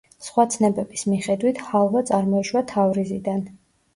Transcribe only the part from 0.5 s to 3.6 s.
ცნებების მიხედვით, ჰალვა წარმოიშვა თავრიზიდან.